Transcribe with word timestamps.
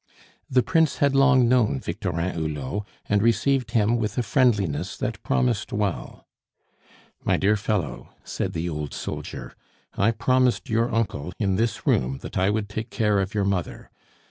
The 0.49 0.63
Prince 0.63 0.97
had 0.97 1.13
long 1.13 1.47
known 1.47 1.79
Victorin 1.79 2.33
Hulot, 2.33 2.87
and 3.07 3.21
received 3.21 3.69
him 3.73 3.97
with 3.97 4.17
a 4.17 4.23
friendliness 4.23 4.97
that 4.97 5.21
promised 5.21 5.71
well. 5.71 6.25
"My 7.23 7.37
dear 7.37 7.55
fellow," 7.55 8.09
said 8.23 8.53
the 8.53 8.67
old 8.67 8.95
soldier, 8.95 9.53
"I 9.95 10.09
promised 10.09 10.71
your 10.71 10.91
uncle, 10.91 11.33
in 11.37 11.55
this 11.55 11.85
room, 11.85 12.17
that 12.23 12.35
I 12.35 12.49
would 12.49 12.67
take 12.67 12.89
care 12.89 13.19
of 13.19 13.35
your 13.35 13.45
mother. 13.45 13.91